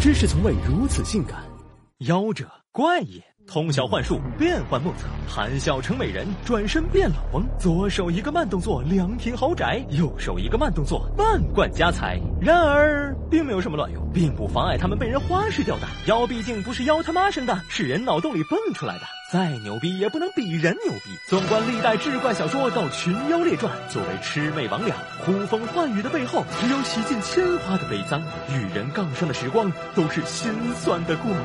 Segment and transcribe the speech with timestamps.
[0.00, 1.44] 知识从未如此性感。
[1.98, 3.29] 妖者怪也。
[3.46, 7.44] 通晓幻术，变幻莫测，谈笑成美人，转身变老翁。
[7.58, 12.20] 左手一个慢动作，两品豪宅；右手一个慢动作，万贯家财。
[12.40, 15.88] 然而，并没有什么卵用，并不妨碍他们被人花式吊打。
[16.06, 19.00] 妖毕竟不是妖他妈生的，是人脑洞里蹦出来的。
[19.32, 21.10] 再牛逼也不能比人牛逼。
[21.26, 24.92] 纵观历代志怪小说到群妖列传，作为魑魅魍魉
[25.24, 28.22] 呼风唤雨的背后，只有洗尽铅华的悲伤。
[28.48, 31.40] 与人杠上的时光，都是心酸的过往。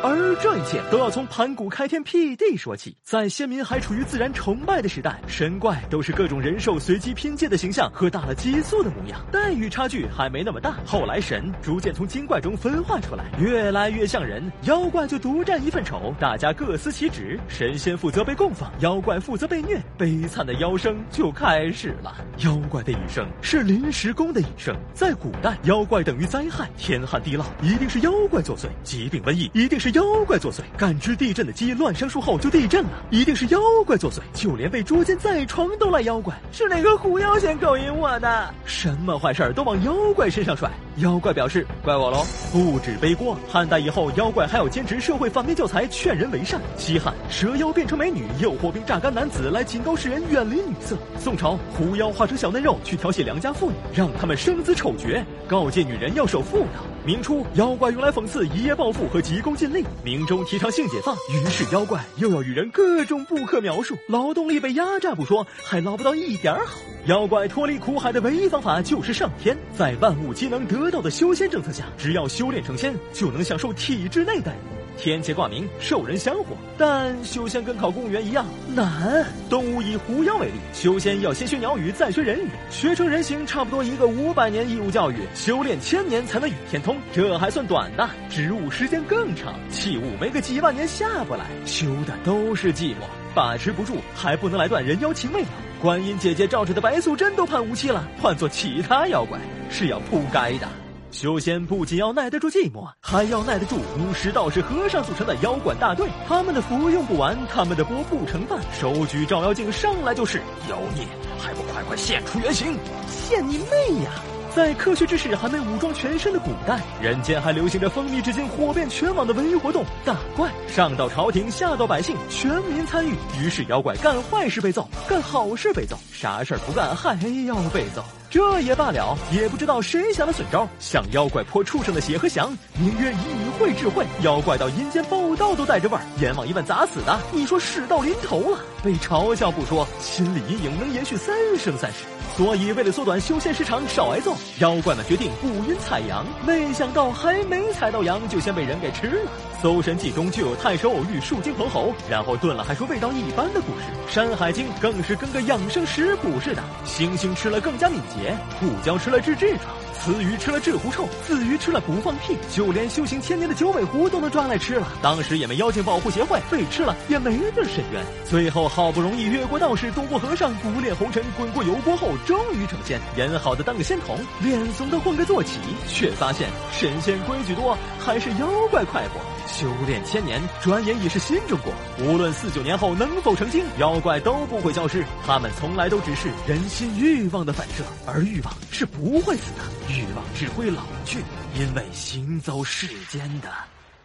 [0.00, 2.96] 而这一切都要从盘古开天辟地说起。
[3.02, 10.76] 在先民还处于自然崇拜的时代，神怪都是各种人兽随机拼接的形象和打了激素的模样，待遇差距还没那么大。
[10.86, 22.14] 后来神逐渐从精怪中分化出来，越来越像人，妖怪就独占一份丑，大家各司其职，神仙负责被供奉，妖怪负责被虐，悲惨的妖生就开始了。
[22.44, 29.87] 妖怪的一生是临时工的一生，在古代，妖怪等于灾害，天旱地涝一定是妖怪作祟，疾病瘟疫一定是。
[29.90, 34.18] 妖怪作祟，感知地震的鸡乱生树后就地震了，一定是妖怪作祟。
[34.32, 38.54] 就连被捉奸在床都赖妖怪，是哪个狐妖先勾引我的？
[38.64, 40.70] 什么坏事儿都往妖怪身上甩。
[40.96, 43.36] 妖怪表示怪我喽，不止背锅。
[43.48, 46.60] 汉代以后，妖怪还要兼职社会反面教材，劝人为善。
[46.76, 50.96] 西汉，蛇妖变成美女，诱惑并榨干男子来警告世人远离女色。
[51.18, 56.82] 宋朝，狐妖化成小嫩肉去调戏良家妇女，让他们生子丑绝，告诫女人要守妇道。
[57.08, 59.82] 明初，妖怪用来讽刺一夜暴富和急功近利。
[60.04, 66.76] 明中提倡性解放，于是妖怪又要与人各种不可描述，劳动力被压榨不说，还捞不到一点好。
[67.06, 74.77] 妖怪脱离苦海的唯一方法就是上天，在万物皆能得到的修仙政策下，只要修炼成仙，就能享受体制内待遇。
[74.98, 79.24] 天界挂名，受人香火，但修仙跟考公务员一样难。
[79.48, 88.08] 动物以狐妖为例，修仙要先学鸟语，再学人语，学成人形，差不多一个五百年义务教育，修炼千年才能与天通，这还算短的。
[88.28, 95.48] 植物时间更长，器物没个几万年下不来，修的都是寂寞，把持不住，还不能来段人妖情未了。
[95.80, 99.38] 观音姐姐罩着的白素贞都判无期了，换做其他妖怪
[99.70, 100.68] 是要扑街的。
[101.10, 106.08] 修仙不仅要耐得住寂寞，还要耐得住巫师、道士、和尚组成的妖怪大队。
[106.28, 108.60] 他们的符用不完，他们的钵不成饭。
[108.78, 110.38] 手举照妖镜，上来就是
[110.68, 111.06] 妖孽，
[111.38, 112.76] 还不快快现出原形！
[113.08, 114.37] 现你妹呀！
[114.58, 120.50] 在科学知识还没武装全身的古代，人间还流行着风靡至今、火遍全网的文娱活动——打怪。
[120.66, 123.14] 上到朝廷，下到百姓，全民参与。
[123.40, 127.14] 于是妖怪干坏事被揍，干好事被揍，啥事儿不干还
[127.46, 128.02] 要被揍。
[128.28, 132.50] 这也罢了，也不知道谁想的损招，向妖怪泼畜生的血和翔，
[132.80, 134.06] 名曰一会智慧。
[134.22, 137.18] 妖怪到阴间报道都带着味儿，阎王一问咋死的？
[137.32, 142.04] 你说事到临头了，被嘲笑不说，心理阴影能延续三生三世。
[142.36, 146.24] 所以为了缩短修仙时长，少挨揍，妖怪们决定不允采阳。
[146.46, 149.30] 没想到还没采到阳，就先被人给吃了。
[149.60, 153.86] 《搜神记》中就有太守偶遇树精彭侯，然后炖了还说味道一般的故事。
[154.14, 159.74] 《山海经》更是跟个养生食谱似的，猩猩吃了更加敏捷，兔椒吃了治痔疮。
[160.00, 164.86] 雌鱼吃了治狐臭，子鱼吃了不放屁，就连修行千年 的九尾狐都能抓来吃了。
[165.02, 168.04] 当时也没妖精保护协会，被吃了也没地申冤。
[168.24, 173.00] 最后好不容易越过道士，躲过和尚，不恋红尘，滚过油锅后，终于成仙。
[173.16, 175.58] 演好的当个仙童，脸怂的混个坐骑，
[175.88, 179.20] 却发现神仙规矩多，还是妖怪快活。
[179.48, 181.72] 修炼千年，转眼已是新中国。
[182.04, 185.02] 无论四九年后能否成精，妖怪都不会消失。
[185.26, 191.20] 他们从来都只是人心欲望的反射，而欲望是不会死的，欲望只会老去，
[191.54, 193.52] 因为行走世间的，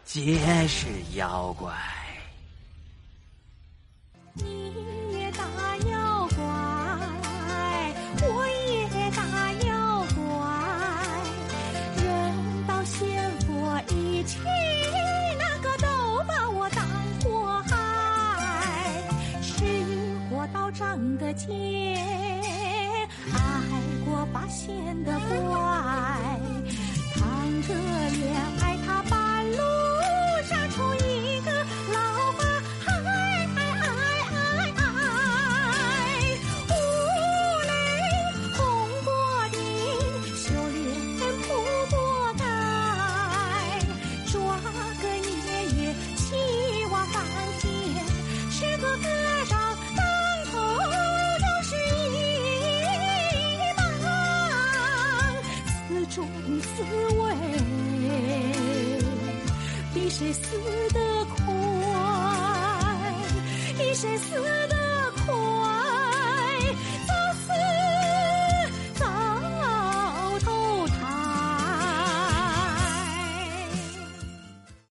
[0.04, 1.72] 皆是妖怪。
[4.32, 4.72] 你
[5.12, 5.44] 也大
[5.88, 6.44] 妖怪，
[8.22, 9.22] 我也大
[9.68, 12.04] 妖怪，人
[12.66, 14.38] 到险过一起，
[15.38, 15.86] 那个都
[16.26, 16.84] 把我当
[17.22, 17.72] 祸害。
[19.40, 19.64] 吃
[20.28, 21.48] 过道长的剑，
[23.32, 23.38] 挨
[24.04, 26.33] 过八仙的怪。
[56.14, 56.24] 种
[56.60, 56.66] 滋
[57.16, 57.34] 味，
[59.92, 60.40] 比谁死
[60.92, 61.42] 得快，
[63.76, 64.36] 比谁死
[64.68, 64.73] 得。